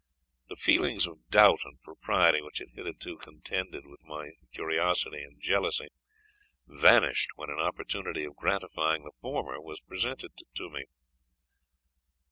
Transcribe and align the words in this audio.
The 0.47 0.55
feelings 0.55 1.05
of 1.05 1.29
doubt 1.29 1.59
and 1.63 1.79
propriety, 1.83 2.41
which 2.41 2.57
had 2.57 2.69
hitherto 2.73 3.19
contended 3.19 3.85
with 3.85 4.03
my 4.03 4.31
curiosity 4.51 5.21
and 5.21 5.39
jealousy, 5.39 5.89
vanished 6.65 7.29
when 7.35 7.51
an 7.51 7.59
opportunity 7.59 8.23
of 8.23 8.35
gratifying 8.35 9.03
the 9.03 9.11
former 9.21 9.61
was 9.61 9.79
presented 9.79 10.31
to 10.55 10.69
me. 10.71 10.85